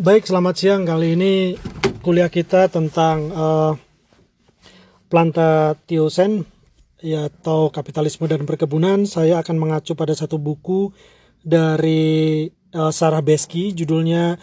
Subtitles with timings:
[0.00, 0.88] Baik, selamat siang.
[0.88, 1.52] Kali ini
[2.00, 3.76] kuliah kita tentang uh,
[5.12, 6.48] planta tiosen
[6.96, 9.04] atau kapitalisme dan perkebunan.
[9.04, 10.96] Saya akan mengacu pada satu buku
[11.44, 14.40] dari uh, Sarah Besky, judulnya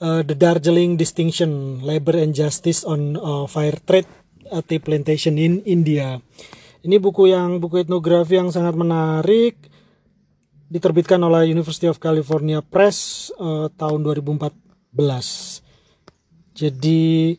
[0.00, 4.08] uh, The Darjeeling Distinction: Labor and Justice on uh, Fair Trade
[4.64, 6.16] Tea Plantation in India.
[6.80, 9.60] Ini buku yang buku etnografi yang sangat menarik
[10.72, 14.65] diterbitkan oleh University of California Press uh, tahun 2014
[16.56, 17.36] jadi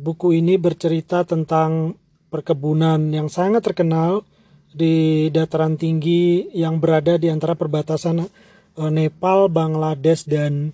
[0.00, 1.92] buku ini bercerita tentang
[2.32, 4.24] perkebunan yang sangat terkenal
[4.70, 10.72] di dataran tinggi yang berada di antara perbatasan uh, Nepal, Bangladesh dan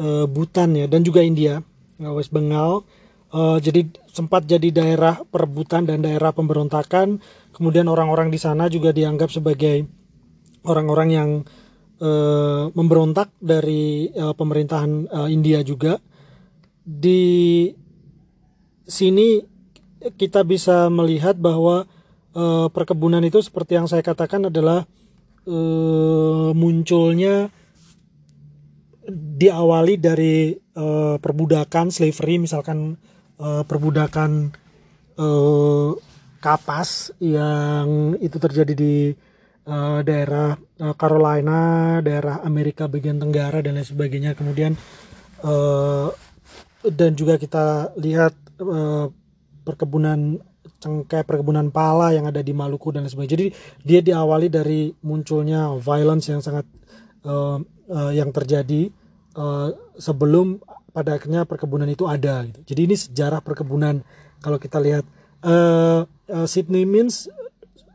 [0.00, 1.60] uh, Bhutan ya dan juga India,
[2.00, 2.82] uh, West Bengal.
[3.34, 7.18] Jadi sempat jadi daerah perebutan dan daerah pemberontakan.
[7.50, 9.90] Kemudian orang-orang di sana juga dianggap sebagai
[10.62, 11.30] orang-orang yang
[12.00, 16.00] uh, memberontak dari uh, pemerintahan uh, India juga.
[16.84, 17.68] Di
[18.84, 19.40] sini
[20.20, 21.88] kita bisa melihat bahwa
[22.36, 24.84] uh, perkebunan itu seperti yang saya katakan adalah
[25.48, 27.48] uh, munculnya
[29.14, 32.96] diawali dari uh, perbudakan slavery misalkan
[33.40, 34.52] uh, perbudakan
[35.20, 35.92] uh,
[36.40, 38.94] kapas yang itu terjadi di
[39.68, 44.36] uh, daerah uh, Carolina, daerah Amerika bagian Tenggara dan lain sebagainya.
[44.36, 44.76] Kemudian
[45.44, 46.08] uh,
[46.84, 49.08] dan juga kita lihat uh,
[49.64, 50.40] perkebunan
[50.84, 53.34] cengkeh perkebunan pala yang ada di Maluku dan lain sebagainya.
[53.36, 53.46] Jadi
[53.80, 56.68] dia diawali dari munculnya violence yang sangat
[57.24, 57.56] uh,
[57.88, 58.92] uh, yang terjadi
[59.36, 60.60] uh, sebelum
[60.92, 62.44] pada akhirnya perkebunan itu ada.
[62.46, 62.60] Gitu.
[62.74, 64.04] Jadi ini sejarah perkebunan
[64.44, 65.08] kalau kita lihat
[65.42, 67.32] uh, uh, Sydney Mins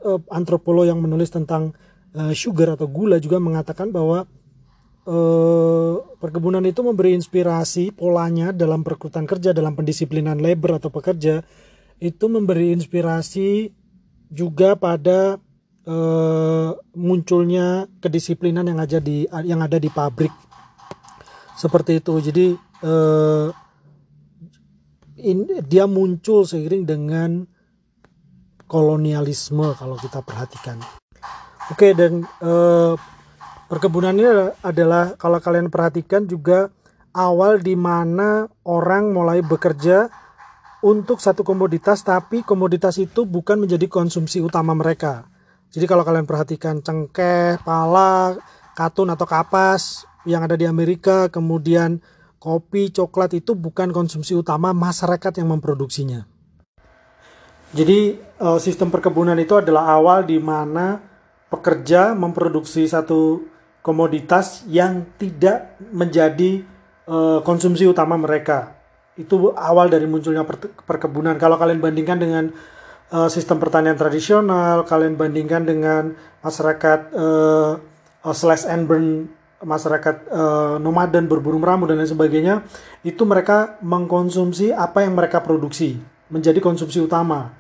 [0.06, 1.76] uh, antropolog yang menulis tentang
[2.16, 4.30] uh, sugar atau gula juga mengatakan bahwa
[5.10, 11.42] eh, perkebunan itu memberi inspirasi polanya dalam perekrutan kerja dalam pendisiplinan labor atau pekerja.
[12.00, 13.74] Itu memberi inspirasi
[14.30, 15.42] juga pada
[15.84, 20.32] eh, munculnya kedisiplinan yang ada di yang ada di pabrik.
[21.58, 22.14] Seperti itu.
[22.24, 22.48] Jadi
[22.86, 23.48] eh,
[25.20, 27.44] in, dia muncul seiring dengan
[28.70, 30.78] kolonialisme kalau kita perhatikan
[31.74, 32.94] oke dan eh,
[33.70, 34.26] Perkebunan ini
[34.66, 36.74] adalah kalau kalian perhatikan juga
[37.14, 40.10] awal di mana orang mulai bekerja
[40.82, 45.30] untuk satu komoditas tapi komoditas itu bukan menjadi konsumsi utama mereka.
[45.70, 48.42] Jadi kalau kalian perhatikan cengkeh, pala,
[48.74, 52.02] katun atau kapas yang ada di Amerika, kemudian
[52.42, 56.26] kopi, coklat itu bukan konsumsi utama masyarakat yang memproduksinya.
[57.78, 61.00] Jadi eh, sistem perkebunan itu adalah awal di mana
[61.50, 63.44] pekerja memproduksi satu
[63.80, 66.62] komoditas yang tidak menjadi
[67.10, 68.78] uh, konsumsi utama mereka.
[69.18, 71.36] Itu awal dari munculnya per perkebunan.
[71.42, 72.54] Kalau kalian bandingkan dengan
[73.10, 76.14] uh, sistem pertanian tradisional, kalian bandingkan dengan
[76.46, 77.12] masyarakat
[78.36, 79.32] slash and burn,
[79.64, 80.30] masyarakat
[80.80, 82.62] nomaden berburu meramu dan lain sebagainya,
[83.02, 87.52] itu mereka mengkonsumsi apa yang mereka produksi menjadi konsumsi utama.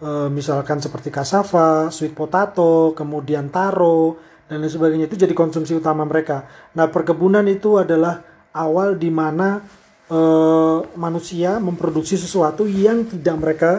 [0.00, 4.16] Uh, misalkan seperti cassava, sweet potato, kemudian taro,
[4.50, 6.42] dan lain sebagainya itu jadi konsumsi utama mereka.
[6.74, 8.18] Nah, perkebunan itu adalah
[8.50, 9.62] awal di mana
[10.10, 10.18] e,
[10.98, 13.72] manusia memproduksi sesuatu yang tidak mereka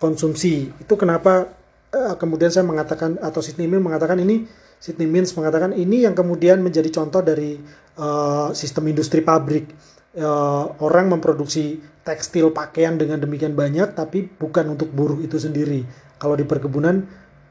[0.00, 0.72] konsumsi.
[0.80, 1.52] Itu kenapa
[1.92, 4.48] e, kemudian saya mengatakan atau Sidney Mills mengatakan ini
[4.80, 7.60] Sidney Mills mengatakan ini yang kemudian menjadi contoh dari
[7.92, 8.06] e,
[8.56, 9.68] sistem industri pabrik.
[10.10, 10.26] E,
[10.82, 15.86] orang memproduksi tekstil pakaian dengan demikian banyak tapi bukan untuk buruh itu sendiri.
[16.18, 17.06] Kalau di perkebunan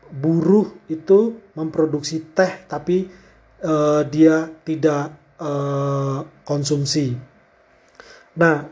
[0.10, 3.06] buruh itu memproduksi teh tapi
[3.64, 7.14] uh, dia tidak uh, konsumsi.
[8.40, 8.66] Nah,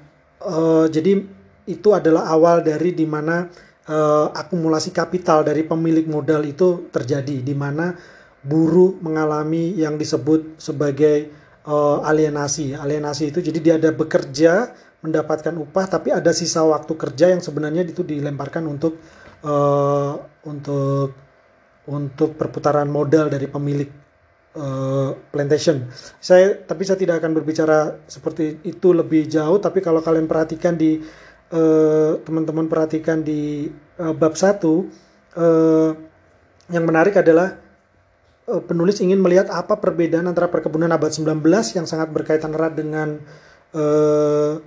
[0.43, 1.21] uh, jadi
[1.67, 3.45] itu adalah awal dari di mana
[3.91, 7.93] uh, akumulasi kapital dari pemilik modal itu terjadi, di mana
[8.41, 12.73] buruh mengalami yang disebut sebagai uh, alienasi.
[12.73, 14.71] Alienasi itu jadi dia ada bekerja
[15.03, 18.97] mendapatkan upah, tapi ada sisa waktu kerja yang sebenarnya itu dilemparkan untuk
[19.45, 21.13] uh, untuk
[21.87, 23.87] untuk perputaran modal dari pemilik
[24.57, 25.87] uh, plantation.
[26.17, 30.99] Saya tapi saya tidak akan berbicara seperti itu lebih jauh tapi kalau kalian perhatikan di
[32.27, 33.71] teman-teman uh, perhatikan di
[34.03, 35.95] uh, bab 1 uh,
[36.67, 37.55] yang menarik adalah
[38.47, 41.43] penulis ingin melihat apa perbedaan antara perkebunan abad 19
[41.75, 43.19] yang sangat berkaitan erat dengan
[43.75, 44.63] uh,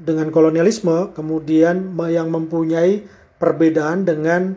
[0.00, 3.04] dengan kolonialisme kemudian yang mempunyai
[3.36, 4.56] perbedaan dengan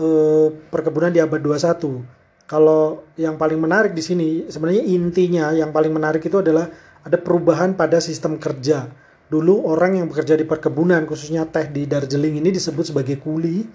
[0.00, 2.48] eh, perkebunan di abad 21.
[2.48, 6.72] Kalau yang paling menarik di sini sebenarnya intinya yang paling menarik itu adalah
[7.04, 8.88] ada perubahan pada sistem kerja.
[9.28, 13.68] Dulu orang yang bekerja di perkebunan, khususnya teh di Darjeeling ini disebut sebagai kuli,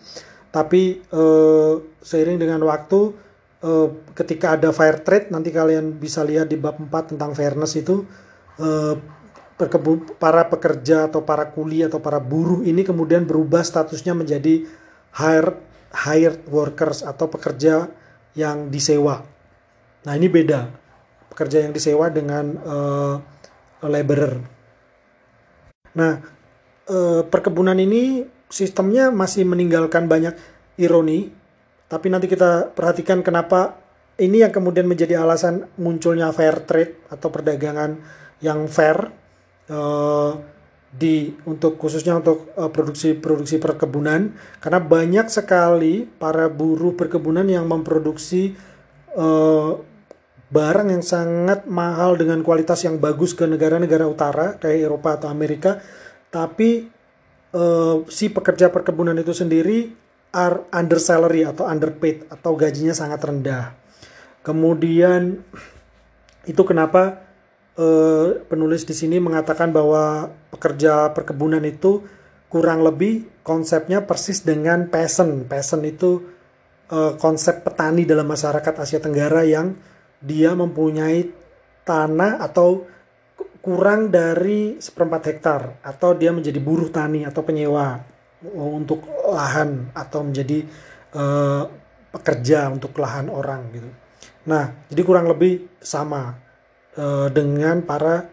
[0.50, 3.23] tapi eh, seiring dengan waktu
[3.64, 8.04] eh, ketika ada fair trade, nanti kalian bisa lihat di bab 4 tentang fairness itu,
[9.58, 14.66] perkebu para pekerja atau para kuli atau para buruh ini kemudian berubah statusnya menjadi
[15.14, 15.58] hired
[15.94, 17.88] hired workers atau pekerja
[18.34, 19.22] yang disewa.
[20.04, 20.74] Nah ini beda
[21.30, 23.16] pekerja yang disewa dengan uh,
[23.86, 24.42] laborer.
[25.94, 26.14] Nah
[26.90, 30.34] uh, perkebunan ini sistemnya masih meninggalkan banyak
[30.82, 31.30] ironi,
[31.94, 33.78] tapi nanti kita perhatikan kenapa
[34.18, 38.02] ini yang kemudian menjadi alasan munculnya fair trade atau perdagangan
[38.42, 39.14] yang fair
[39.70, 40.34] uh,
[40.90, 44.34] di untuk khususnya untuk uh, produksi produksi perkebunan.
[44.58, 48.58] Karena banyak sekali para buruh perkebunan yang memproduksi
[49.14, 49.78] uh,
[50.50, 55.78] barang yang sangat mahal dengan kualitas yang bagus ke negara-negara utara kayak Eropa atau Amerika.
[56.34, 56.90] Tapi
[57.54, 60.03] uh, si pekerja perkebunan itu sendiri
[60.34, 63.78] are under salary atau underpaid atau gajinya sangat rendah
[64.42, 65.40] kemudian
[66.44, 67.24] itu kenapa
[67.80, 72.04] uh, penulis di sini mengatakan bahwa pekerja perkebunan itu
[72.52, 75.50] kurang lebih konsepnya persis dengan peasant.
[75.50, 76.22] Peasant itu
[76.94, 79.74] uh, konsep petani dalam masyarakat Asia Tenggara yang
[80.22, 81.34] dia mempunyai
[81.84, 82.86] tanah atau
[83.64, 88.04] kurang dari seperempat hektar atau dia menjadi buruh tani atau penyewa
[88.52, 90.68] untuk lahan atau menjadi
[91.16, 91.64] uh,
[92.12, 93.90] pekerja untuk lahan orang gitu.
[94.44, 96.36] Nah, jadi kurang lebih sama
[97.00, 98.28] uh, dengan para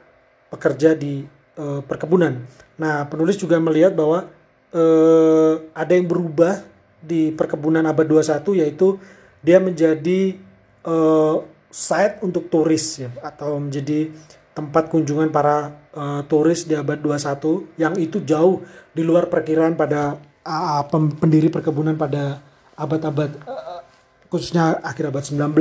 [0.50, 1.22] pekerja di
[1.56, 2.42] uh, perkebunan.
[2.76, 4.26] Nah, penulis juga melihat bahwa
[4.74, 6.66] uh, ada yang berubah
[7.00, 9.00] di perkebunan abad 21 yaitu
[9.40, 10.36] dia menjadi
[10.84, 11.40] uh,
[11.70, 14.10] site untuk turis ya atau menjadi
[14.50, 20.18] tempat kunjungan para uh, turis di abad 21 yang itu jauh di luar perkiraan pada
[20.42, 20.82] uh,
[21.18, 22.42] pendiri perkebunan pada
[22.74, 23.80] abad-abad uh,
[24.26, 25.54] khususnya akhir abad 19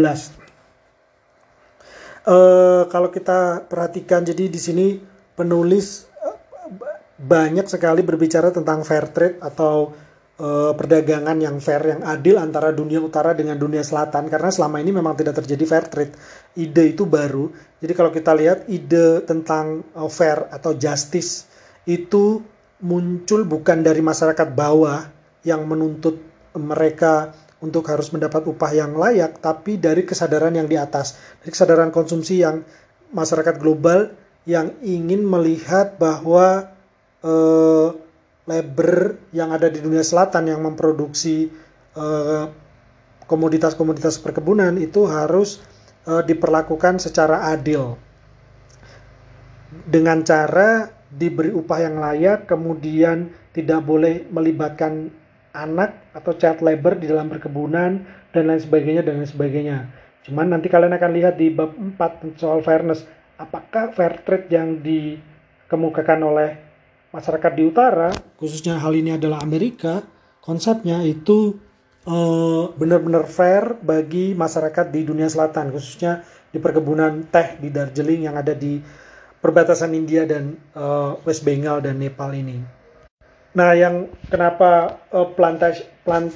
[2.25, 4.87] uh, kalau kita perhatikan jadi di sini
[5.37, 6.37] penulis uh,
[7.21, 9.93] banyak sekali berbicara tentang fair trade atau
[10.39, 14.31] uh, perdagangan yang fair yang adil antara dunia utara dengan dunia selatan.
[14.31, 16.15] Karena selama ini memang tidak terjadi fair trade.
[16.55, 17.51] Ide itu baru.
[17.83, 21.45] Jadi kalau kita lihat ide tentang uh, fair atau justice
[21.83, 22.41] itu
[22.79, 25.03] muncul bukan dari masyarakat bawah
[25.43, 26.19] yang menuntut
[26.55, 31.91] mereka untuk harus mendapat upah yang layak, tapi dari kesadaran yang di atas, dari kesadaran
[31.91, 32.63] konsumsi yang
[33.11, 34.15] masyarakat global
[34.47, 36.71] yang ingin melihat bahwa
[37.19, 37.87] eh,
[38.49, 41.53] labor yang ada di dunia selatan yang memproduksi
[41.93, 42.45] eh,
[43.29, 45.61] komoditas-komoditas perkebunan itu harus
[46.09, 48.01] eh, diperlakukan secara adil
[49.69, 55.13] dengan cara diberi upah yang layak, kemudian tidak boleh melibatkan
[55.53, 59.77] anak atau child labor di dalam perkebunan dan lain sebagainya dan lain sebagainya.
[60.25, 63.05] Cuman nanti kalian akan lihat di bab 4 soal fairness,
[63.41, 66.49] apakah fair trade yang dikemukakan oleh
[67.09, 70.05] masyarakat di utara, khususnya hal ini adalah Amerika,
[70.41, 71.57] konsepnya itu
[72.05, 78.35] uh, benar-benar fair bagi masyarakat di dunia selatan, khususnya di perkebunan teh di Darjeeling yang
[78.37, 78.81] ada di
[79.39, 82.61] perbatasan India dan uh, West Bengal dan Nepal ini.
[83.57, 86.29] Nah, yang kenapa uh, plantation, plant,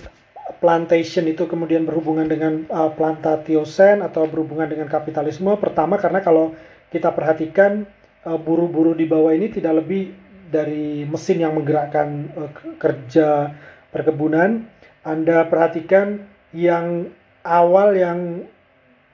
[0.57, 5.53] plantation itu kemudian berhubungan dengan uh, plantatiosen atau berhubungan dengan kapitalisme?
[5.61, 6.57] Pertama karena kalau
[6.89, 7.85] kita perhatikan
[8.25, 13.53] uh, buru-buru di bawah ini tidak lebih dari mesin yang menggerakkan uh, kerja
[13.93, 14.65] perkebunan.
[15.03, 16.23] Anda perhatikan
[16.55, 17.11] yang
[17.43, 18.47] awal yang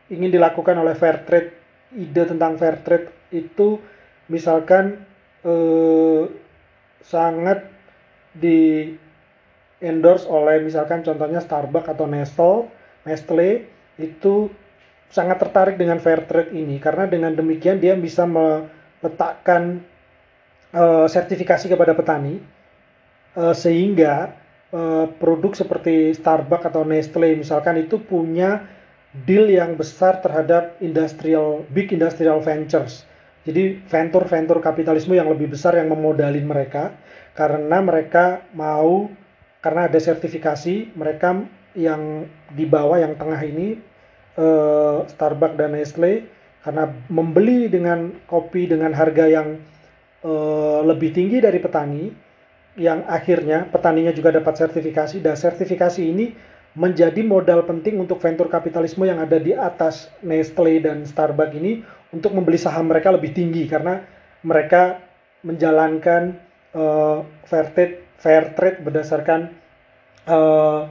[0.09, 1.53] ingin dilakukan oleh fair trade,
[1.93, 3.81] ide tentang fair trade itu
[4.29, 5.01] misalkan
[5.45, 6.29] uh,
[7.01, 7.65] sangat
[8.33, 8.93] di
[9.81, 12.69] endorse oleh misalkan contohnya Starbucks atau Nestle,
[13.07, 13.65] Nestle
[13.97, 14.51] itu
[15.09, 19.81] sangat tertarik dengan fair trade ini karena dengan demikian dia bisa meletakkan
[20.73, 22.41] uh, sertifikasi kepada petani
[23.37, 24.33] uh, sehingga
[24.73, 28.65] uh, produk seperti Starbucks atau Nestle misalkan itu punya
[29.25, 33.05] deal yang besar terhadap industrial big industrial ventures.
[33.47, 36.93] Jadi venture-venture kapitalisme yang lebih besar yang memodalin mereka
[37.33, 39.09] karena mereka mau
[39.63, 41.41] karena ada sertifikasi mereka
[41.73, 43.81] yang di bawah yang tengah ini
[45.09, 46.29] Starbucks dan Nestle
[46.63, 49.59] karena membeli dengan kopi dengan harga yang
[50.23, 52.09] uh, lebih tinggi dari petani
[52.79, 55.19] yang akhirnya petaninya juga dapat sertifikasi.
[55.19, 56.31] Dan sertifikasi ini
[56.77, 61.83] menjadi modal penting untuk venture kapitalisme yang ada di atas Nestle dan Starbucks ini
[62.15, 63.67] untuk membeli saham mereka lebih tinggi.
[63.67, 63.99] Karena
[64.45, 65.03] mereka
[65.43, 66.35] menjalankan
[66.75, 69.55] uh, fair trade fair trade berdasarkan
[70.27, 70.87] uh,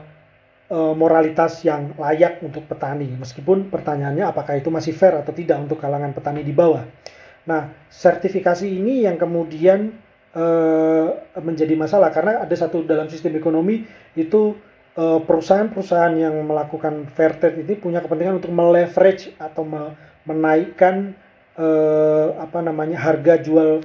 [0.69, 3.09] uh, moralitas yang layak untuk petani.
[3.17, 6.85] Meskipun pertanyaannya apakah itu masih fair atau tidak untuk kalangan petani di bawah.
[7.49, 9.97] Nah, sertifikasi ini yang kemudian
[10.37, 14.53] uh, menjadi masalah karena ada satu dalam sistem ekonomi itu
[14.99, 19.63] Eh, perusahaan-perusahaan yang melakukan fair trade ini punya kepentingan untuk meleverage atau
[20.27, 21.15] menaikkan
[21.55, 23.79] uh, apa namanya harga jual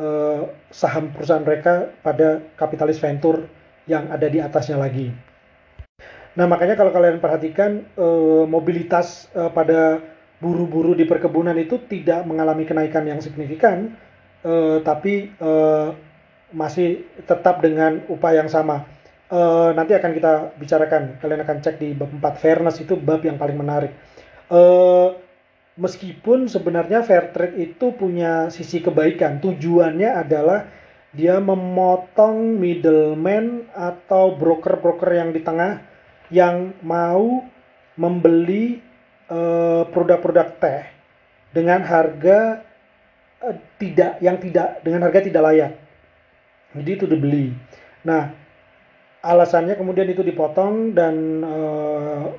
[0.00, 0.40] uh,
[0.72, 3.44] saham perusahaan mereka pada kapitalis venture
[3.84, 5.12] yang ada di atasnya lagi.
[6.32, 10.00] Nah makanya kalau kalian perhatikan uh, mobilitas uh, pada
[10.44, 13.96] buru-buru di perkebunan itu tidak mengalami kenaikan yang signifikan,
[14.44, 15.96] uh, tapi uh,
[16.52, 18.84] masih tetap dengan upaya yang sama
[19.30, 21.18] uh, nanti akan kita bicarakan.
[21.18, 23.92] Kalian akan cek di bab 4 fairness itu bab yang paling menarik.
[24.52, 25.16] Uh,
[25.80, 30.68] meskipun sebenarnya fair trade itu punya sisi kebaikan, tujuannya adalah
[31.14, 35.78] dia memotong middleman atau broker-broker yang di tengah
[36.34, 37.46] yang mau
[37.94, 38.82] membeli
[39.34, 40.82] produk produk-produk teh
[41.54, 42.62] dengan harga
[43.42, 45.72] uh, tidak yang tidak dengan harga tidak layak.
[46.74, 47.54] Jadi itu dibeli.
[48.02, 48.34] Nah,
[49.22, 51.14] alasannya kemudian itu dipotong dan
[51.46, 52.34] uh,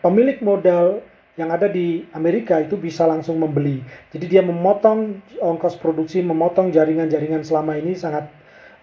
[0.00, 1.04] pemilik modal
[1.38, 3.80] yang ada di Amerika itu bisa langsung membeli.
[4.12, 8.28] Jadi dia memotong ongkos produksi, memotong jaringan-jaringan selama ini sangat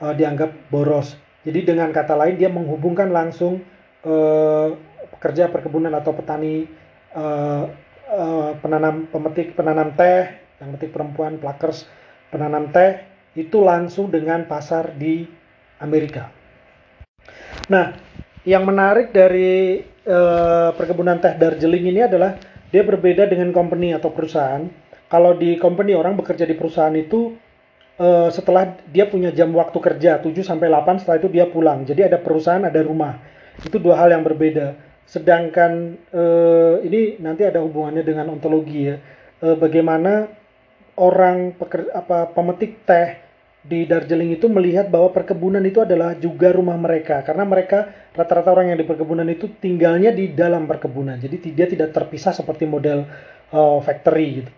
[0.01, 1.17] uh, dianggap boros.
[1.43, 3.61] Jadi dengan kata lain dia menghubungkan langsung
[4.05, 4.73] uh,
[5.17, 6.65] pekerja perkebunan atau petani
[7.17, 10.29] uh, penanam pemetik penanam teh,
[10.61, 11.89] yang metik perempuan, plakers,
[12.29, 13.01] penanam teh
[13.37, 15.25] itu langsung dengan pasar di
[15.81, 16.33] Amerika.
[17.69, 17.93] Nah,
[18.47, 22.39] yang menarik dari uh, perkebunan teh Darjeeling ini adalah
[22.71, 24.63] dia berbeda dengan company atau perusahaan.
[25.07, 27.35] Kalau di company orang bekerja di perusahaan itu
[27.99, 31.83] uh, setelah dia punya jam waktu kerja 7 sampai 8 setelah itu dia pulang.
[31.87, 33.19] Jadi ada perusahaan, ada rumah.
[33.63, 34.86] Itu dua hal yang berbeda.
[35.07, 38.99] Sedangkan uh, ini nanti ada hubungannya dengan ontologi ya.
[39.39, 40.27] Uh, bagaimana
[40.99, 43.23] orang peker, apa pemetik teh
[43.67, 48.71] di Darjeeling itu melihat bahwa perkebunan itu adalah juga rumah mereka karena mereka rata-rata orang
[48.71, 53.03] yang di perkebunan itu tinggalnya di dalam perkebunan jadi dia tidak terpisah seperti model
[53.51, 54.51] uh, factory gitu.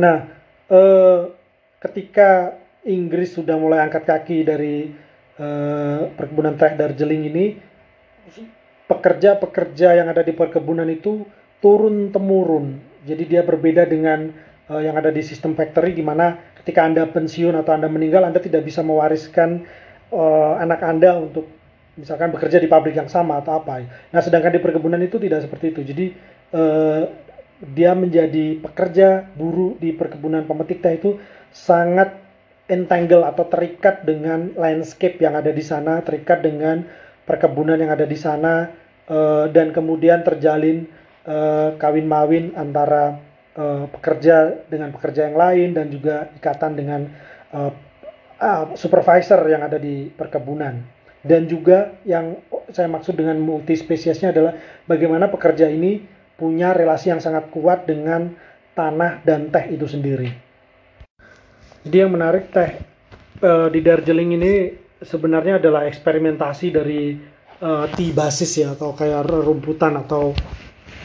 [0.00, 0.32] Nah,
[0.72, 1.28] uh,
[1.76, 2.56] ketika
[2.88, 4.88] Inggris sudah mulai angkat kaki dari
[5.36, 7.44] uh, perkebunan teh Darjeeling ini
[8.90, 11.26] pekerja-pekerja yang ada di perkebunan itu
[11.62, 12.82] turun temurun.
[13.06, 14.30] Jadi dia berbeda dengan
[14.70, 18.38] uh, yang ada di sistem factory di mana ketika Anda pensiun atau Anda meninggal, Anda
[18.38, 19.66] tidak bisa mewariskan
[20.10, 21.46] uh, anak Anda untuk
[21.98, 23.84] misalkan bekerja di pabrik yang sama atau apa.
[23.84, 25.80] Nah, sedangkan di perkebunan itu tidak seperti itu.
[25.84, 26.06] Jadi
[26.56, 27.02] uh,
[27.62, 31.22] dia menjadi pekerja buruh di perkebunan pemetik teh itu
[31.54, 32.18] sangat
[32.66, 36.88] entangle atau terikat dengan landscape yang ada di sana, terikat dengan
[37.28, 38.70] perkebunan yang ada di sana,
[39.08, 40.86] uh, dan kemudian terjalin
[41.26, 43.18] uh, kawin mawin antara
[43.56, 47.00] uh, pekerja dengan pekerja yang lain dan juga ikatan dengan
[47.54, 47.72] uh,
[48.38, 50.82] uh, supervisor yang ada di perkebunan
[51.22, 52.42] dan juga yang
[52.74, 54.58] saya maksud dengan multi spesiesnya adalah
[54.90, 56.02] bagaimana pekerja ini
[56.34, 58.34] punya relasi yang sangat kuat dengan
[58.74, 60.34] tanah dan teh itu sendiri.
[61.86, 62.82] Jadi yang menarik teh
[63.42, 64.52] uh, di Darjeeling ini
[65.02, 67.18] sebenarnya adalah eksperimentasi dari
[67.62, 70.34] uh, tea basis ya atau kayak rumputan atau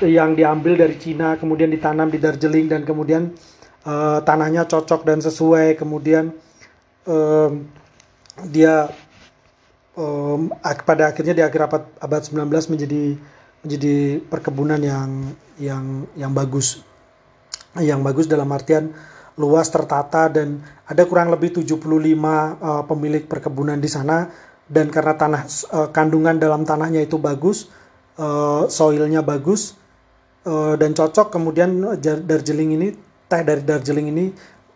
[0.05, 3.33] yang diambil dari Cina kemudian ditanam di Darjeeling dan kemudian
[3.85, 6.33] uh, tanahnya cocok dan sesuai kemudian
[7.09, 7.65] um,
[8.53, 8.93] dia
[9.97, 10.53] um,
[10.85, 13.03] pada akhirnya di akhir abad abad 19 menjadi
[13.65, 15.09] menjadi perkebunan yang
[15.57, 16.85] yang yang bagus.
[17.77, 18.93] Yang bagus dalam artian
[19.38, 24.27] luas tertata dan ada kurang lebih 75 uh, pemilik perkebunan di sana
[24.67, 25.41] dan karena tanah
[25.72, 27.70] uh, kandungan dalam tanahnya itu bagus
[28.17, 29.77] uh, soilnya bagus
[30.50, 31.70] uh, dan cocok kemudian
[32.01, 32.88] Darjeeling ini
[33.27, 34.25] teh dari Darjeeling ini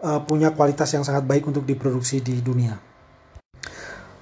[0.04, 2.78] uh, punya kualitas yang sangat baik untuk diproduksi di dunia.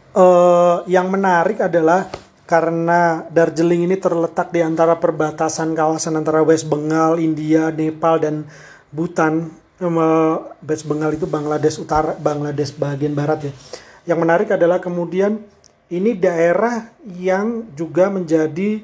[0.09, 2.09] Uh, yang menarik adalah
[2.49, 8.49] karena Darjeeling ini terletak di antara perbatasan kawasan antara West Bengal, India, Nepal dan
[8.89, 9.53] Bhutan.
[9.79, 13.53] West Bengal itu Bangladesh Utara, Bangladesh bagian barat ya.
[14.11, 15.39] Yang menarik adalah kemudian
[15.87, 18.83] ini daerah yang juga menjadi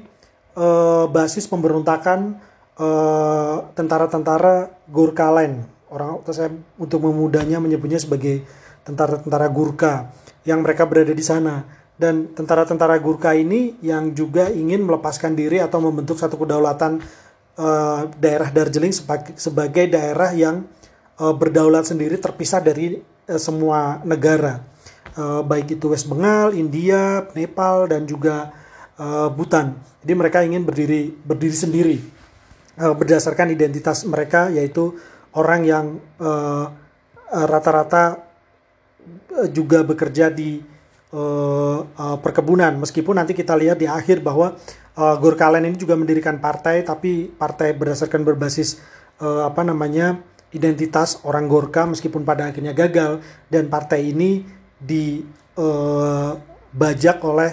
[0.56, 2.40] uh, basis pemberontakan
[2.76, 5.64] eh, tentara-tentara Gurkha Land.
[5.86, 8.42] Orang saya untuk memudahnya menyebutnya sebagai
[8.82, 10.10] tentara-tentara Gurkha
[10.48, 11.86] yang mereka berada di sana.
[11.96, 17.00] dan tentara-tentara Gurkha ini yang juga ingin melepaskan diri atau membentuk satu kedaulatan
[17.56, 20.68] uh, daerah Darjeeling sebagai, sebagai daerah yang
[21.20, 24.64] uh, berdaulat sendiri terpisah dari uh, semua negara.
[25.16, 28.52] Uh, baik itu West Bengal, India, Nepal dan juga
[29.00, 29.76] uh, Bhutan.
[30.04, 31.98] Jadi mereka ingin berdiri berdiri sendiri.
[32.76, 34.92] Uh, berdasarkan identitas mereka yaitu
[35.32, 35.86] orang yang
[37.28, 38.24] rata-rata
[39.52, 40.64] juga bekerja di
[41.12, 42.74] uh, uh, perkebunan.
[42.80, 44.56] Meskipun nanti kita lihat di akhir bahwa
[44.96, 48.80] uh, Gurkhaland ini juga mendirikan partai tapi partai berdasarkan berbasis
[49.20, 50.18] uh, apa namanya
[50.54, 53.18] identitas orang Gorka meskipun pada akhirnya gagal
[53.50, 54.46] dan partai ini
[54.78, 55.16] dibajak
[57.22, 57.52] uh, oleh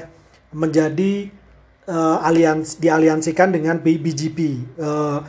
[0.54, 1.32] menjadi
[1.90, 4.40] uh, alians dialiansikan dengan BJP
[4.78, 5.20] uh,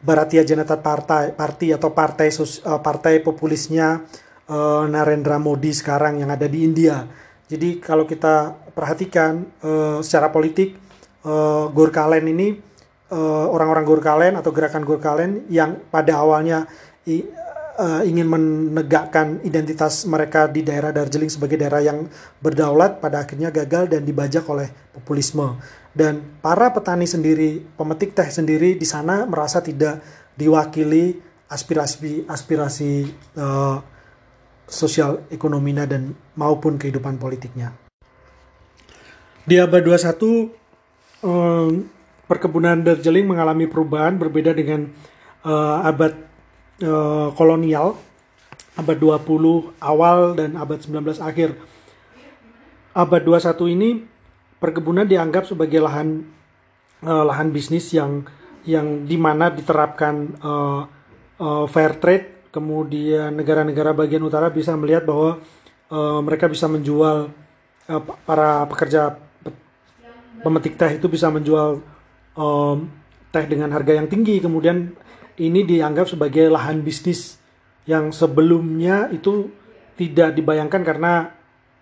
[0.00, 4.00] Bharatiya Janata Partai Parti atau partai uh, partai populisnya
[4.48, 7.04] uh, Narendra Modi sekarang yang ada di India.
[7.50, 10.78] Jadi kalau kita perhatikan uh, secara politik
[11.26, 12.48] uh, Gurkhaland ini
[13.10, 16.70] orang-orang Gurkhaland atau gerakan Gurkhaland yang pada awalnya
[17.06, 22.04] uh, ingin menegakkan identitas mereka di daerah Darjeeling sebagai daerah yang
[22.44, 25.56] berdaulat pada akhirnya gagal dan dibajak oleh populisme
[25.90, 29.98] dan para petani sendiri pemetik teh sendiri di sana merasa tidak
[30.38, 31.18] diwakili
[31.50, 33.82] aspirasi aspirasi uh,
[34.70, 37.74] sosial ekonominya dan maupun kehidupan politiknya.
[39.42, 41.90] Di abad 21 um,
[42.30, 44.86] perkebunan Darjeeling mengalami perubahan berbeda dengan
[45.42, 46.29] uh, abad
[46.84, 47.96] uh, kolonial
[48.78, 51.56] abad 20 awal dan abad 19 akhir.
[52.96, 53.90] Abad 21 ini
[54.58, 56.26] perkebunan dianggap sebagai lahan
[57.04, 58.26] uh, lahan bisnis yang
[58.68, 60.84] yang di mana diterapkan uh,
[61.40, 65.40] uh, fair trade kemudian negara-negara bagian utara bisa melihat bahwa
[65.88, 67.32] uh, mereka bisa menjual
[67.88, 69.16] uh, para pekerja
[70.44, 71.80] pemetik teh itu bisa menjual
[72.36, 72.88] um,
[73.32, 74.92] teh dengan harga yang tinggi kemudian
[75.40, 77.40] ini dianggap sebagai lahan bisnis
[77.88, 79.48] yang sebelumnya itu
[79.96, 81.32] tidak dibayangkan karena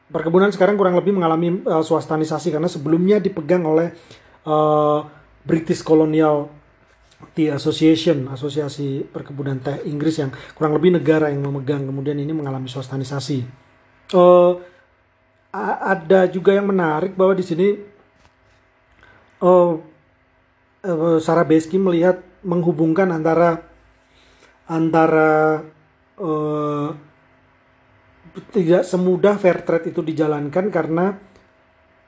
[0.09, 3.93] perkebunan sekarang kurang lebih mengalami uh, swastanisasi karena sebelumnya dipegang oleh
[4.47, 5.05] uh,
[5.43, 6.49] British Colonial
[7.35, 12.71] The Association, asosiasi perkebunan teh Inggris yang kurang lebih negara yang memegang, kemudian ini mengalami
[12.71, 13.43] swastanisasi.
[14.15, 14.63] Uh,
[15.51, 17.69] ada juga yang menarik bahwa di sini
[19.43, 19.83] uh,
[20.87, 23.63] uh, Sarah Beski melihat menghubungkan antara
[24.69, 25.65] antara
[26.21, 26.89] uh,
[28.55, 31.17] tidak semudah fair trade itu dijalankan karena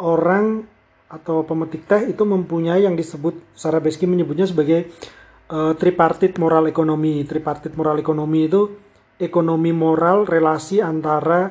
[0.01, 0.63] orang
[1.11, 4.95] atau pemetik teh itu mempunyai yang disebut Sarah Beski menyebutnya sebagai
[5.51, 7.27] uh, tripartit moral ekonomi.
[7.27, 8.71] Tripartit moral ekonomi itu
[9.19, 11.51] ekonomi moral relasi antara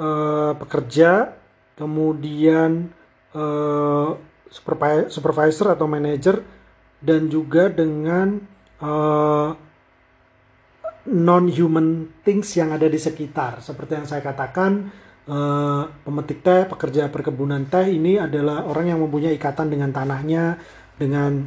[0.00, 1.36] uh, pekerja,
[1.76, 2.88] kemudian
[3.36, 4.16] uh,
[5.10, 6.40] supervisor atau manager
[7.04, 8.40] dan juga dengan
[8.80, 9.52] uh,
[11.04, 13.60] non human things yang ada di sekitar.
[13.60, 14.88] Seperti yang saya katakan
[15.28, 20.56] uh, pemetik teh, pekerja perkebunan teh ini adalah orang yang mempunyai ikatan dengan tanahnya,
[20.96, 21.44] dengan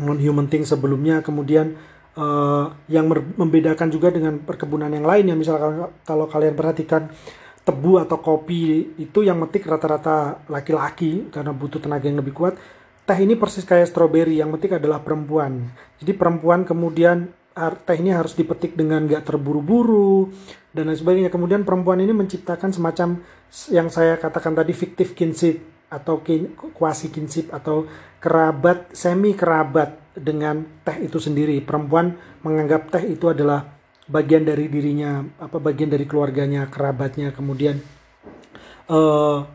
[0.00, 1.76] non-human thing sebelumnya, kemudian
[2.16, 7.12] uh, yang membedakan juga dengan perkebunan yang lain ya misalnya kalau kalian perhatikan
[7.62, 12.56] tebu atau kopi itu yang metik rata-rata laki-laki karena butuh tenaga yang lebih kuat.
[13.08, 15.72] Teh ini persis kayak stroberi, yang metik adalah perempuan.
[15.96, 20.28] Jadi perempuan kemudian teh ini harus dipetik dengan gak terburu-buru,
[20.76, 21.32] dan lain sebagainya.
[21.32, 23.24] Kemudian perempuan ini menciptakan semacam
[23.72, 27.88] yang saya katakan tadi fiktif kinship atau kin, kuasi kinship atau
[28.20, 31.64] kerabat semi kerabat dengan teh itu sendiri.
[31.64, 32.12] Perempuan
[32.44, 33.64] menganggap teh itu adalah
[34.04, 37.32] bagian dari dirinya, apa bagian dari keluarganya, kerabatnya.
[37.32, 37.80] Kemudian
[38.92, 39.48] uh,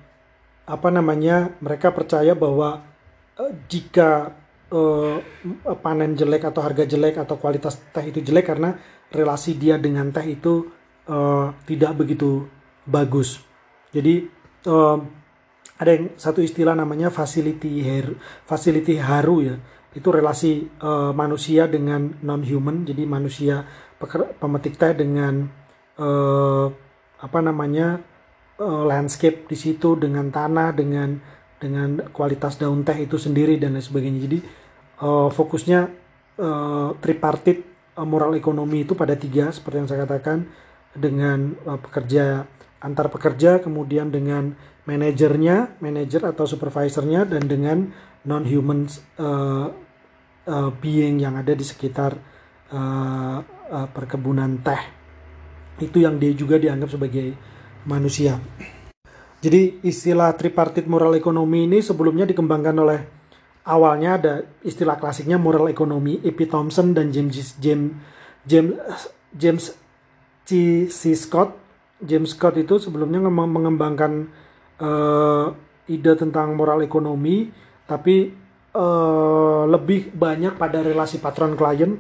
[0.65, 1.53] apa namanya?
[1.61, 2.81] Mereka percaya bahwa
[3.39, 4.33] uh, jika
[4.73, 5.17] uh,
[5.81, 8.75] panen jelek atau harga jelek atau kualitas teh itu jelek karena
[9.13, 10.69] relasi dia dengan teh itu
[11.07, 12.49] uh, tidak begitu
[12.85, 13.39] bagus.
[13.93, 14.25] Jadi
[14.67, 14.97] uh,
[15.77, 19.55] ada yang satu istilah namanya facility haru, facility haru ya.
[19.93, 22.81] Itu relasi uh, manusia dengan non human.
[22.81, 23.61] Jadi manusia
[24.41, 25.45] pemetik teh dengan
[26.01, 26.65] uh,
[27.21, 28.01] apa namanya
[28.57, 31.21] uh, landscape di situ dengan tanah dengan
[31.63, 34.19] dengan kualitas daun teh itu sendiri dan lain sebagainya.
[34.27, 34.37] Jadi
[34.99, 35.79] uh, fokusnya
[36.43, 37.63] uh, tripartit
[37.95, 40.43] uh, moral ekonomi itu pada tiga seperti yang saya katakan
[40.91, 42.43] dengan uh, pekerja
[42.83, 44.51] antar pekerja kemudian dengan
[44.83, 47.87] manajernya manajer atau supervisornya dan dengan
[48.27, 48.83] non human
[49.15, 49.71] uh,
[50.43, 52.19] uh, being yang ada di sekitar
[52.75, 53.39] uh,
[53.71, 54.83] uh, perkebunan teh
[55.79, 57.33] itu yang dia juga dianggap sebagai
[57.87, 58.37] manusia
[59.43, 62.99] Jadi istilah tripartit moral ekonomi ini sebelumnya dikembangkan oleh
[63.67, 66.47] awalnya ada istilah klasiknya moral ekonomi E.P.
[66.47, 67.91] Thompson dan James James
[68.47, 68.79] James
[69.35, 69.75] James
[70.47, 70.87] C.
[70.87, 71.11] C.
[71.19, 71.59] Scott.
[71.99, 74.31] James Scott itu sebelumnya mengembangkan
[74.79, 75.55] uh,
[75.87, 77.47] ide tentang moral ekonomi,
[77.87, 78.27] tapi
[78.75, 81.95] uh, lebih banyak pada relasi patron klien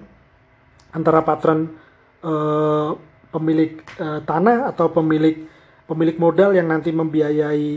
[0.91, 1.71] antara patron
[2.23, 2.91] uh,
[3.31, 5.52] pemilik uh, tanah atau pemilik
[5.85, 7.67] pemilik modal yang nanti membiayai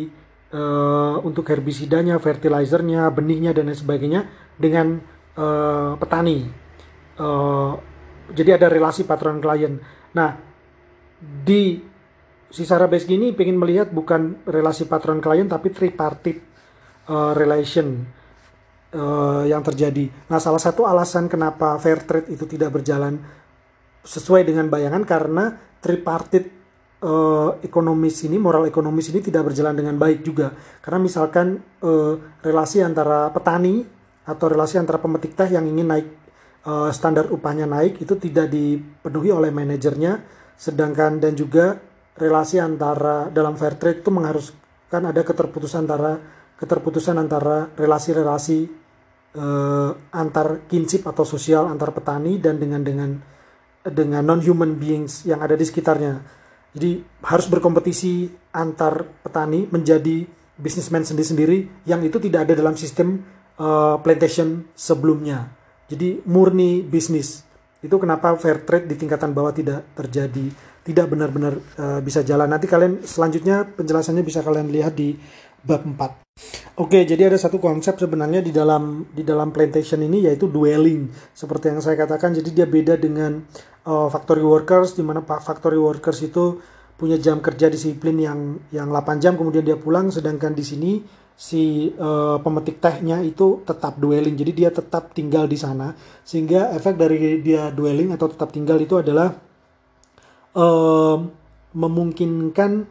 [0.54, 4.20] uh, untuk herbisidanya, fertilizernya, benihnya dan lain sebagainya
[4.56, 5.00] dengan
[5.36, 6.46] uh, petani.
[7.16, 7.76] Uh,
[8.30, 9.78] jadi ada relasi patron klien.
[10.14, 10.38] Nah,
[11.20, 11.78] di
[12.50, 16.42] si Sarah Beski ini ingin melihat bukan relasi patron klien tapi tripartite
[17.10, 18.06] uh, relation
[18.94, 20.10] uh, yang terjadi.
[20.30, 23.18] Nah, salah satu alasan kenapa fair trade itu tidak berjalan
[24.06, 25.44] sesuai dengan bayangan karena
[25.82, 26.55] tripartite
[27.06, 30.50] uh, ekonomis ini, moral ekonomis ini tidak berjalan dengan baik juga.
[30.82, 33.86] Karena misalkan uh, relasi antara petani
[34.26, 36.06] atau relasi antara pemetik teh yang ingin naik
[36.66, 40.26] uh, standar upahnya naik itu tidak dipenuhi oleh manajernya,
[40.58, 41.78] sedangkan dan juga
[42.18, 46.18] relasi antara dalam fair trade itu mengharuskan ada keterputusan antara
[46.56, 48.58] keterputusan antara relasi-relasi
[49.36, 53.10] uh, antar kinsip atau sosial antar petani dan dengan dengan
[53.86, 56.45] dengan non human beings yang ada di sekitarnya.
[56.76, 60.28] Jadi harus berkompetisi antar petani menjadi
[60.60, 63.24] bisnismen sendiri-sendiri yang itu tidak ada dalam sistem
[63.56, 65.48] uh, plantation sebelumnya.
[65.88, 67.48] Jadi murni bisnis.
[67.80, 70.52] Itu kenapa fair trade di tingkatan bawah tidak terjadi,
[70.84, 72.44] tidak benar-benar uh, bisa jalan.
[72.44, 75.16] Nanti kalian selanjutnya penjelasannya bisa kalian lihat di
[75.66, 76.78] bab 4.
[76.78, 81.08] Oke, jadi ada satu konsep sebenarnya di dalam di dalam plantation ini yaitu dwelling.
[81.32, 83.42] Seperti yang saya katakan, jadi dia beda dengan
[83.88, 86.60] uh, factory workers di mana factory workers itu
[86.96, 90.92] punya jam kerja disiplin yang yang 8 jam kemudian dia pulang sedangkan di sini
[91.36, 95.92] si uh, pemetik tehnya itu tetap dwelling jadi dia tetap tinggal di sana
[96.24, 99.36] sehingga efek dari dia dwelling atau tetap tinggal itu adalah
[100.56, 101.16] uh,
[101.76, 102.88] memungkinkan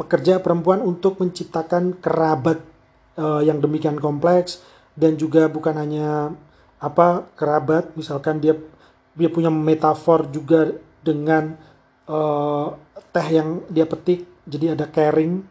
[0.00, 2.64] pekerja perempuan untuk menciptakan kerabat
[3.20, 4.64] uh, yang demikian kompleks
[4.96, 6.32] dan juga bukan hanya
[6.80, 8.56] apa kerabat misalkan dia
[9.12, 10.72] dia punya metafor juga
[11.04, 11.60] dengan
[12.08, 12.72] uh,
[13.12, 15.44] teh yang dia petik jadi ada caring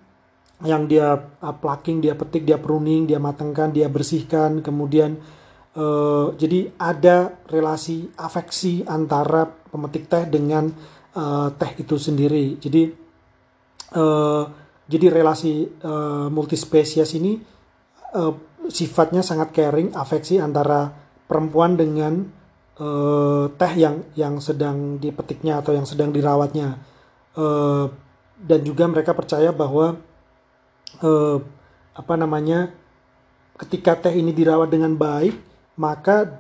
[0.64, 5.16] yang dia uh, plucking, dia petik, dia pruning, dia matangkan, dia bersihkan, kemudian
[5.80, 10.68] uh, jadi ada relasi afeksi antara pemetik teh dengan
[11.16, 12.60] uh, teh itu sendiri.
[12.60, 12.92] Jadi
[13.96, 14.44] uh,
[14.90, 17.40] jadi relasi uh, multispesies ini
[18.14, 18.34] uh,
[18.70, 20.90] sifatnya sangat caring, afeksi antara
[21.30, 22.26] perempuan dengan
[22.82, 26.82] uh, teh yang yang sedang dipetiknya atau yang sedang dirawatnya.
[27.38, 27.88] Uh,
[28.40, 30.00] dan juga mereka percaya bahwa
[31.04, 31.38] eh,
[31.92, 32.72] apa namanya
[33.60, 35.36] ketika teh ini dirawat dengan baik
[35.76, 36.40] maka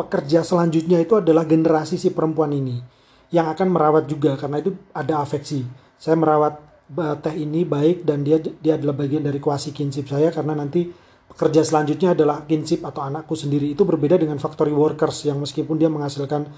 [0.00, 2.80] pekerja selanjutnya itu adalah generasi si perempuan ini
[3.28, 5.68] yang akan merawat juga karena itu ada afeksi
[6.00, 10.32] saya merawat eh, teh ini baik dan dia dia adalah bagian dari kuasi kinship saya
[10.32, 10.88] karena nanti
[11.28, 15.92] pekerja selanjutnya adalah kinship atau anakku sendiri itu berbeda dengan factory workers yang meskipun dia
[15.92, 16.48] menghasilkan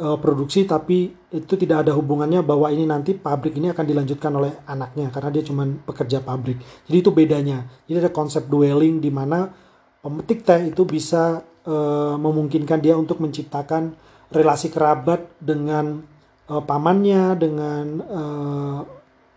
[0.00, 4.52] uh, produksi tapi itu tidak ada hubungannya bahwa ini nanti pabrik ini akan dilanjutkan oleh
[4.64, 6.60] anaknya karena dia cuma pekerja pabrik.
[6.88, 7.68] Jadi itu bedanya.
[7.84, 9.52] Jadi ada konsep dwelling di mana
[10.00, 13.92] pemetik teh itu bisa uh, memungkinkan dia untuk menciptakan
[14.30, 16.02] relasi kerabat dengan
[16.48, 18.80] uh, pamannya, dengan uh,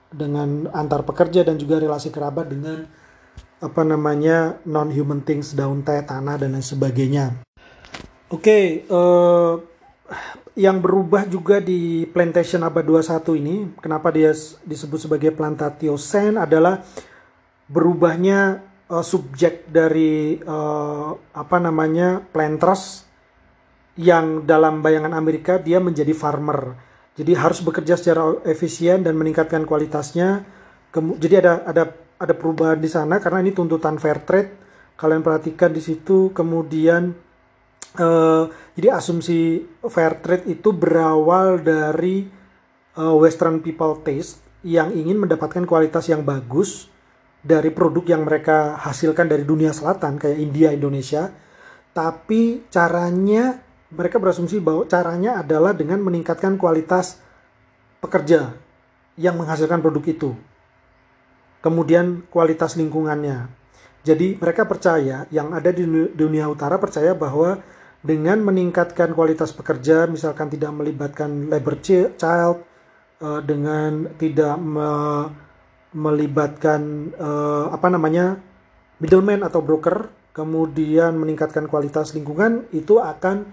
[0.10, 2.89] dengan antar pekerja dan juga relasi kerabat dengan
[3.60, 7.43] apa namanya non human things daun teh tanah dan lain sebagainya.
[8.30, 9.58] Oke, okay, uh,
[10.54, 14.32] yang berubah juga di plantation abad 21 ini, kenapa dia
[14.63, 16.84] disebut sebagai plantatio sen adalah
[17.69, 23.06] berubahnya uh, subjek dari uh, apa namanya planters
[24.00, 26.88] yang dalam bayangan Amerika dia menjadi farmer.
[27.19, 30.47] Jadi harus bekerja secara efisien dan meningkatkan kualitasnya.
[31.19, 31.84] jadi ada ada
[32.15, 34.55] ada perubahan di sana karena ini tuntutan fair trade.
[34.95, 37.12] Kalian perhatikan di situ kemudian
[37.99, 42.27] uh, jadi asumsi fair trade itu berawal dari
[42.95, 46.91] uh, Western people taste yang ingin mendapatkan kualitas yang bagus
[47.39, 51.32] dari produk yang mereka hasilkan dari dunia selatan kayak India, Indonesia.
[51.95, 57.17] Tapi caranya mereka berasumsi bahwa caranya adalah dengan meningkatkan kualitas
[57.99, 58.54] pekerja
[59.17, 60.32] yang menghasilkan produk itu.
[61.60, 63.52] Kemudian kualitas lingkungannya.
[64.08, 65.84] Jadi mereka percaya yang ada di
[66.15, 67.60] dunia utara percaya bahwa
[67.99, 72.63] dengan meningkatkan kualitas pekerja, misalkan tidak melibatkan labor child,
[73.19, 74.91] uh, dengan tidak me,
[75.91, 78.39] melibatkan uh, apa namanya
[79.04, 83.52] middleman atau broker, kemudian meningkatkan kualitas lingkungan, itu akan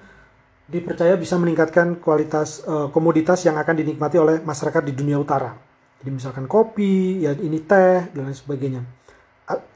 [0.66, 5.55] dipercaya bisa meningkatkan kualitas uh, komoditas yang akan dinikmati oleh masyarakat di dunia utara.
[6.02, 8.83] Jadi misalkan kopi, ya ini teh dan lain sebagainya,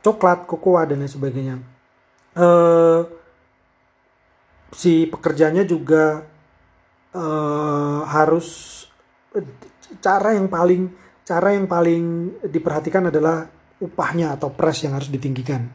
[0.04, 1.56] coklat, kokoa dan lain sebagainya.
[2.34, 3.06] Uh,
[4.70, 6.22] si pekerjanya juga
[7.14, 8.86] uh, harus
[9.98, 10.90] cara yang paling
[11.26, 13.46] cara yang paling diperhatikan adalah
[13.78, 15.70] upahnya atau price yang harus ditinggikan.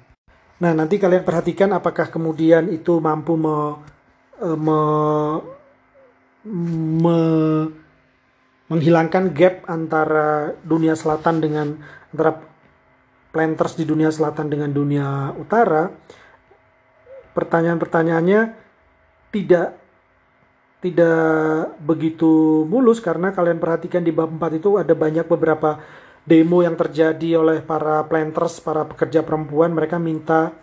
[0.56, 3.75] Nah, nanti kalian perhatikan apakah kemudian itu mampu me,
[4.41, 4.80] e, me,
[7.02, 7.17] me,
[8.65, 11.67] menghilangkan gap antara dunia selatan dengan
[12.12, 12.41] antara
[13.36, 15.91] planters di dunia selatan dengan dunia utara.
[17.36, 18.41] Pertanyaan-pertanyaannya
[19.36, 19.76] tidak
[20.80, 25.82] tidak begitu mulus karena kalian perhatikan di bab 4 itu ada banyak beberapa
[26.24, 29.74] demo yang terjadi oleh para planters, para pekerja perempuan.
[29.74, 30.54] Mereka minta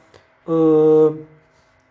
[0.46, 1.12] uh,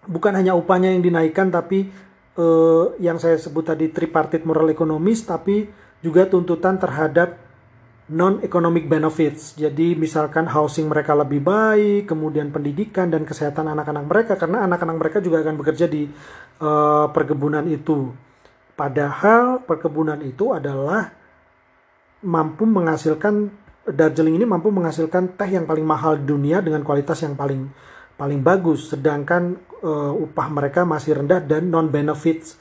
[0.07, 1.89] bukan hanya upahnya yang dinaikkan tapi
[2.37, 5.69] uh, yang saya sebut tadi tripartite moral ekonomis tapi
[6.01, 7.37] juga tuntutan terhadap
[8.11, 9.55] non-economic benefits.
[9.55, 15.17] Jadi misalkan housing mereka lebih baik, kemudian pendidikan dan kesehatan anak-anak mereka karena anak-anak mereka
[15.23, 16.09] juga akan bekerja di
[16.59, 18.11] uh, perkebunan itu.
[18.75, 21.13] Padahal perkebunan itu adalah
[22.25, 27.33] mampu menghasilkan Darjeeling ini mampu menghasilkan teh yang paling mahal di dunia dengan kualitas yang
[27.33, 27.65] paling
[28.21, 32.53] paling bagus, sedangkan uh, upah mereka masih rendah dan non benefits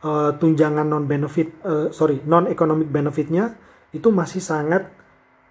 [0.00, 3.52] uh, tunjangan non benefit uh, sorry non economic benefitnya
[3.92, 4.88] itu masih sangat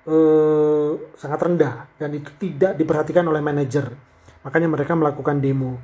[0.10, 3.93] uh, sangat rendah dan itu tidak diperhatikan oleh manajer.
[4.41, 5.78] Makanya mereka melakukan demo.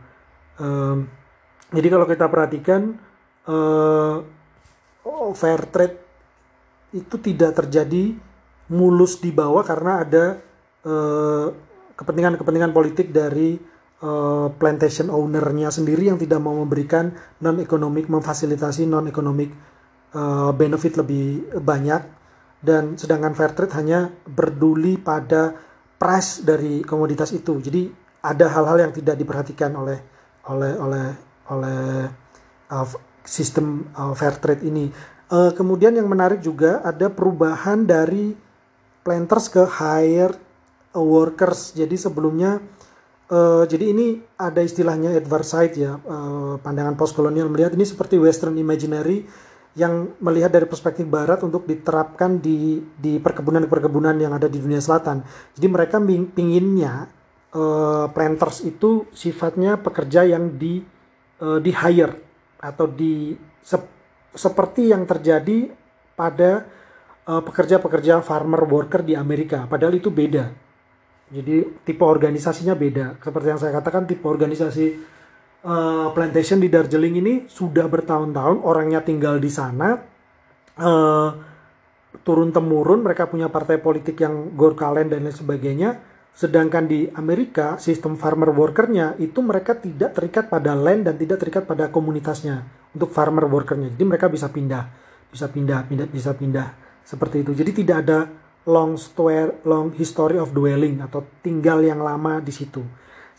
[0.57, 1.05] Um,
[1.69, 2.97] jadi kalau kita perhatikan
[3.45, 4.25] uh,
[5.37, 6.01] fair trade
[6.97, 8.17] itu tidak terjadi
[8.73, 10.25] mulus di bawah karena ada
[10.87, 11.66] kepentingan
[11.97, 13.57] kepentingan-kepentingan politik dari
[14.05, 19.49] uh, plantation ownernya sendiri yang tidak mau memberikan non economic memfasilitasi non economic
[20.13, 22.01] uh, benefit lebih banyak
[22.61, 25.53] dan sedangkan fair trade hanya berduli pada
[25.97, 27.89] price dari komoditas itu jadi
[28.21, 29.97] ada hal-hal yang tidak diperhatikan oleh
[30.49, 31.07] oleh oleh
[31.49, 32.07] oleh
[32.71, 32.87] uh,
[33.27, 34.87] sistem uh, fair trade ini.
[35.27, 38.31] Uh, kemudian yang menarik juga ada perubahan dari
[39.03, 40.46] planters ke hire
[40.99, 41.77] workers.
[41.77, 42.61] Jadi sebelumnya
[43.31, 44.07] uh, jadi ini
[44.37, 49.27] ada istilahnya adverside ya uh, pandangan postkolonial melihat ini seperti western imaginary
[49.77, 55.21] yang melihat dari perspektif barat untuk diterapkan di di perkebunan-perkebunan yang ada di dunia selatan.
[55.53, 56.01] Jadi mereka
[56.33, 57.05] pinginnya
[57.53, 60.81] uh, planters itu sifatnya pekerja yang di
[61.45, 62.17] uh, di hire
[62.57, 63.85] atau di sep,
[64.33, 65.69] seperti yang terjadi
[66.17, 66.65] pada
[67.29, 69.69] uh, pekerja-pekerja farmer worker di Amerika.
[69.69, 70.66] Padahal itu beda.
[71.27, 73.19] Jadi tipe organisasinya beda.
[73.19, 74.85] Seperti yang saya katakan tipe organisasi
[75.67, 79.99] uh, plantation di Darjeeling ini sudah bertahun-tahun orangnya tinggal di sana.
[80.77, 81.29] Uh,
[82.21, 88.13] turun temurun mereka punya partai politik yang Gorkalen dan lain sebagainya Sedangkan di Amerika, sistem
[88.13, 92.61] farmer workernya itu mereka tidak terikat pada land dan tidak terikat pada komunitasnya
[92.93, 93.97] untuk farmer workernya.
[93.97, 94.85] Jadi mereka bisa pindah,
[95.33, 97.57] bisa pindah, pindah, bisa pindah seperti itu.
[97.57, 98.29] Jadi tidak ada
[98.67, 102.83] long story, long history of dwelling atau tinggal yang lama di situ.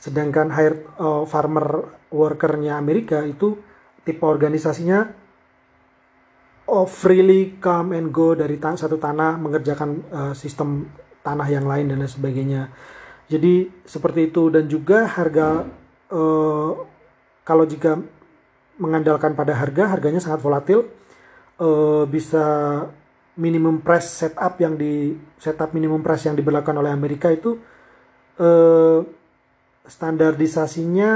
[0.00, 3.60] Sedangkan hire uh, farmer workernya Amerika itu
[4.02, 5.04] tipe organisasinya
[6.72, 10.88] oh, freely come and go dari tan satu tanah mengerjakan uh, sistem
[11.20, 12.72] tanah yang lain dan lain sebagainya.
[13.28, 15.68] Jadi seperti itu dan juga harga
[16.08, 16.70] eh,
[17.44, 18.00] kalau jika
[18.80, 20.88] mengandalkan pada harga, harganya sangat volatil.
[21.60, 22.46] Eh, bisa
[23.38, 27.54] minimum price setup yang di setup minimum price yang diberlakukan oleh Amerika itu
[28.36, 28.98] eh,
[29.86, 31.10] standarisasinya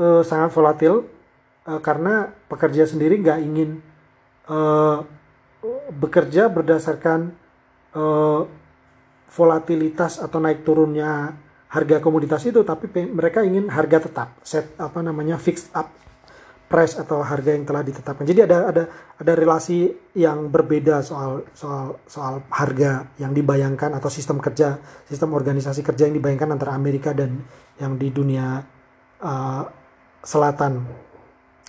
[0.00, 1.04] eh, sangat volatil
[1.68, 3.70] eh, karena pekerja sendiri nggak ingin
[4.48, 4.98] eh,
[5.92, 7.36] bekerja berdasarkan
[7.92, 8.42] eh,
[9.32, 11.36] volatilitas atau naik turunnya
[11.72, 15.88] harga komoditas itu tapi mereka ingin harga tetap set apa namanya fixed up
[16.72, 18.24] price atau harga yang telah ditetapkan.
[18.24, 18.82] Jadi ada ada
[19.20, 25.84] ada relasi yang berbeda soal soal soal harga yang dibayangkan atau sistem kerja sistem organisasi
[25.84, 27.44] kerja yang dibayangkan antara Amerika dan
[27.76, 28.64] yang di dunia
[29.20, 29.62] uh,
[30.24, 30.88] selatan.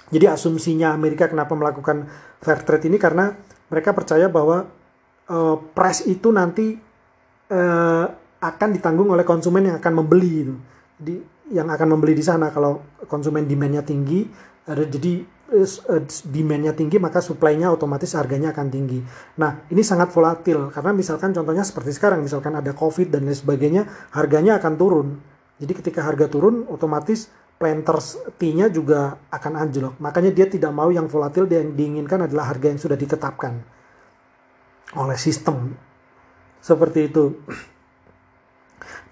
[0.07, 2.07] Jadi asumsinya Amerika kenapa melakukan
[2.39, 2.95] fair trade ini?
[2.95, 3.35] Karena
[3.67, 4.71] mereka percaya bahwa
[5.27, 6.79] uh, price itu nanti
[7.51, 8.05] uh,
[8.43, 10.55] akan ditanggung oleh konsumen yang akan membeli itu.
[11.01, 11.15] Jadi
[11.51, 14.27] yang akan membeli di sana kalau konsumen demandnya tinggi,
[14.63, 19.03] ada jadi uh, demand-nya tinggi maka supply-nya otomatis harganya akan tinggi.
[19.39, 23.83] Nah, ini sangat volatil karena misalkan contohnya seperti sekarang misalkan ada Covid dan lain sebagainya,
[24.15, 25.07] harganya akan turun.
[25.59, 27.29] Jadi ketika harga turun otomatis
[27.63, 29.95] planters T-nya juga akan anjlok.
[30.01, 33.63] Makanya dia tidak mau yang volatil, yang diinginkan adalah harga yang sudah ditetapkan
[34.99, 35.71] oleh sistem.
[36.59, 37.39] Seperti itu.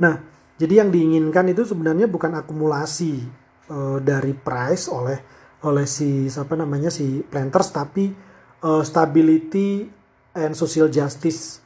[0.03, 0.19] Nah,
[0.59, 3.23] jadi yang diinginkan itu sebenarnya bukan akumulasi
[3.71, 8.09] uh, dari price oleh oleh si siapa namanya si planters tapi
[8.65, 9.85] uh, stability
[10.37, 11.61] and social justice.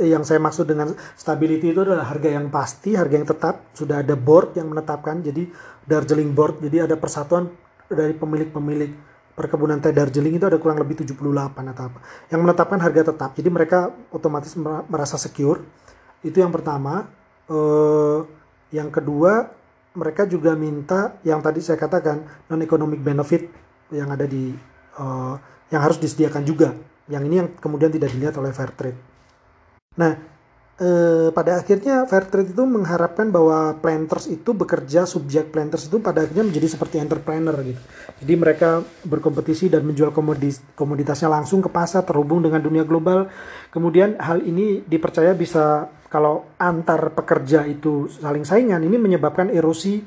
[0.00, 4.16] Yang saya maksud dengan stability itu adalah harga yang pasti, harga yang tetap, sudah ada
[4.16, 5.44] board yang menetapkan, jadi
[5.84, 7.52] Darjeeling Board, jadi ada persatuan
[7.84, 8.96] dari pemilik-pemilik
[9.36, 11.20] perkebunan teh Darjeeling itu ada kurang lebih 78
[11.74, 11.98] atau apa,
[12.32, 14.56] yang menetapkan harga tetap, jadi mereka otomatis
[14.88, 15.60] merasa secure,
[16.24, 17.10] itu yang pertama.
[17.44, 18.24] Uh,
[18.72, 19.52] yang kedua,
[19.94, 23.46] mereka juga minta yang tadi saya katakan non economic benefit
[23.94, 24.50] yang ada di
[24.98, 25.34] uh,
[25.70, 26.74] yang harus disediakan juga.
[27.06, 28.96] Yang ini yang kemudian tidak dilihat oleh fair trade.
[29.94, 30.16] Nah,
[30.80, 36.24] eh, pada akhirnya fair trade itu mengharapkan bahwa planters itu bekerja subjek planters itu pada
[36.24, 37.80] akhirnya menjadi seperti entrepreneur gitu.
[38.24, 43.28] Jadi mereka berkompetisi dan menjual komodis, komoditasnya langsung ke pasar terhubung dengan dunia global.
[43.70, 49.98] Kemudian hal ini dipercaya bisa kalau antar pekerja itu saling saingan ini menyebabkan erosi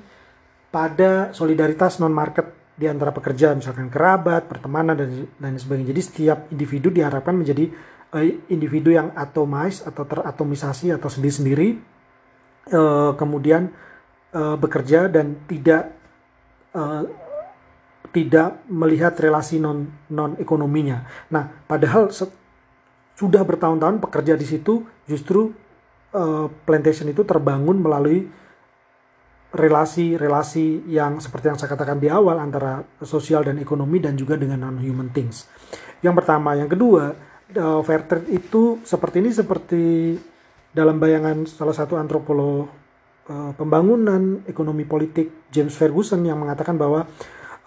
[0.72, 5.92] pada solidaritas non market di antara pekerja misalkan kerabat, pertemanan dan lain sebagainya.
[5.92, 7.68] Jadi setiap individu diharapkan menjadi
[8.16, 11.76] uh, individu yang atomized atau teratomisasi atau sendiri-sendiri
[12.72, 13.68] uh, kemudian
[14.32, 15.92] uh, bekerja dan tidak
[16.72, 17.04] uh,
[18.16, 21.04] tidak melihat relasi non non ekonominya.
[21.36, 22.08] Nah, padahal
[23.12, 25.67] sudah bertahun-tahun pekerja di situ justru
[26.16, 28.28] uh, plantation itu terbangun melalui
[29.48, 34.68] relasi-relasi yang seperti yang saya katakan di awal antara sosial dan ekonomi dan juga dengan
[34.68, 35.48] non human things.
[36.04, 37.16] Yang pertama, yang kedua,
[37.56, 39.84] uh, fair trade itu seperti ini seperti
[40.76, 42.68] dalam bayangan salah satu antropolog
[43.32, 47.08] uh, pembangunan ekonomi politik James Ferguson yang mengatakan bahwa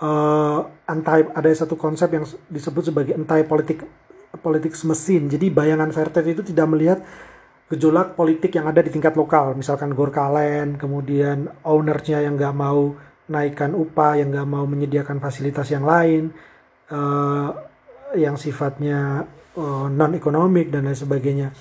[0.05, 3.83] uh, anti ada satu konsep yang disebut sebagai anti politik
[4.39, 5.27] politik mesin.
[5.27, 7.01] Jadi bayangan fair trade itu tidak melihat
[7.71, 12.99] gejolak politik yang ada di tingkat lokal, misalkan Gorkalen, kemudian ownernya yang nggak mau
[13.31, 16.35] naikkan upah, yang nggak mau menyediakan fasilitas yang lain,
[16.91, 17.49] uh,
[18.19, 19.23] yang sifatnya
[19.55, 21.55] uh, non ekonomik dan lain sebagainya.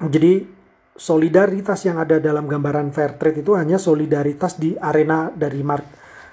[0.00, 0.48] Jadi
[0.96, 5.86] solidaritas yang ada dalam gambaran fair trade itu hanya solidaritas di arena dari mark,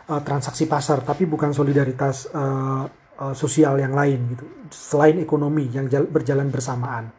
[0.07, 2.87] uh, transaksi pasar, tapi bukan solidaritas uh,
[3.19, 4.45] uh, sosial yang lain gitu.
[4.71, 7.18] Selain ekonomi yang berjalan bersamaan.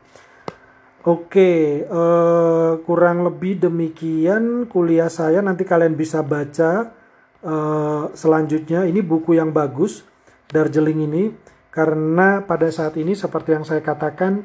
[1.01, 5.41] Oke, uh, kurang lebih demikian kuliah saya.
[5.41, 6.93] Nanti kalian bisa baca
[7.41, 8.85] uh, selanjutnya.
[8.85, 10.05] Ini buku yang bagus,
[10.51, 11.25] Darjeeling ini
[11.71, 14.43] karena pada saat ini seperti yang saya katakan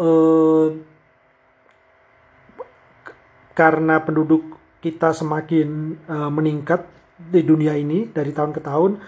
[0.00, 0.68] eh,
[3.52, 6.88] karena penduduk kita semakin eh, meningkat
[7.20, 8.98] di dunia ini dari tahun ke tahun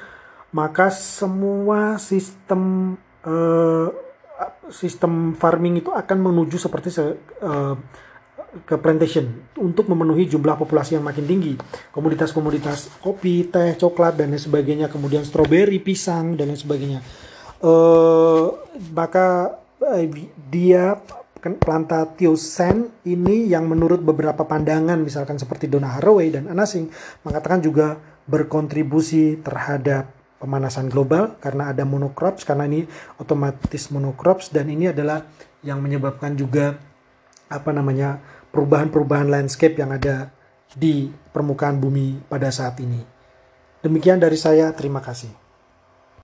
[0.53, 2.95] maka semua sistem
[3.25, 3.89] eh,
[4.69, 7.75] sistem farming itu akan menuju seperti eh,
[8.57, 11.55] ke plantation untuk memenuhi jumlah populasi yang makin tinggi.
[11.93, 17.01] Komoditas-komoditas kopi, teh, coklat dan lain sebagainya, kemudian stroberi, pisang dan lain sebagainya
[17.63, 18.47] uh,
[18.93, 20.05] maka uh,
[20.51, 20.99] dia
[21.47, 26.91] Plantatio Sen ini yang menurut beberapa pandangan misalkan seperti Donna Haraway dan Anasing
[27.23, 32.85] mengatakan juga berkontribusi terhadap pemanasan global karena ada monocrops karena ini
[33.17, 35.25] otomatis monocrops dan ini adalah
[35.65, 36.77] yang menyebabkan juga
[37.47, 38.21] apa namanya
[38.51, 40.31] perubahan-perubahan landscape yang ada
[40.75, 43.01] di permukaan bumi pada saat ini.
[43.81, 45.46] Demikian dari saya, terima kasih.